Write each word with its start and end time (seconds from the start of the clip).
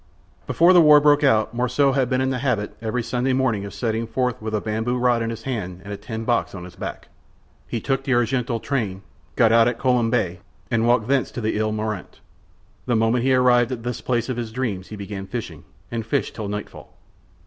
Before 0.47 0.73
the 0.73 0.81
war 0.81 0.99
broke 0.99 1.23
out 1.23 1.53
Morissot 1.53 1.93
had 1.93 2.09
been 2.09 2.21
in 2.21 2.31
the 2.31 2.39
habit, 2.39 2.75
every 2.81 3.03
Sunday 3.03 3.33
morning, 3.33 3.65
of 3.65 3.71
setting 3.71 4.07
forth 4.07 4.41
with 4.41 4.55
a 4.55 4.59
bamboo 4.59 4.97
rod 4.97 5.21
in 5.21 5.29
his 5.29 5.43
hand 5.43 5.79
and 5.83 5.93
a 5.93 5.95
tin 5.97 6.25
box 6.25 6.55
on 6.55 6.63
his 6.63 6.75
back. 6.75 7.09
He 7.67 7.79
took 7.79 8.03
the 8.03 8.13
Argenteuil 8.15 8.61
train, 8.63 9.03
got 9.35 9.51
out 9.51 9.67
at 9.67 9.77
Colombes, 9.77 10.39
and 10.71 10.87
walked 10.87 11.07
thence 11.07 11.29
to 11.29 11.39
the 11.39 11.55
Ile 11.61 11.71
Marante. 11.71 12.19
The 12.87 12.95
moment 12.95 13.23
he 13.25 13.33
arrived 13.35 13.71
at 13.71 13.83
this 13.83 14.01
place 14.01 14.27
of 14.27 14.37
his 14.37 14.51
dreams 14.51 14.87
he 14.87 14.95
began 14.95 15.27
fishing, 15.27 15.65
and 15.91 16.03
fished 16.03 16.33
till 16.33 16.47
nightfall. 16.47 16.97